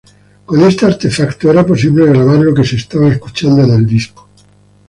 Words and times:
Con 0.47 0.57
este 0.63 0.87
artefacto 0.87 1.51
era 1.51 1.63
posible 1.63 2.07
grabar 2.07 2.39
lo 2.39 2.55
que 2.55 2.63
se 2.63 2.75
estaba 2.75 3.07
escuchando 3.09 3.61
en 3.61 3.69
el 3.69 3.85
disco. 3.85 4.27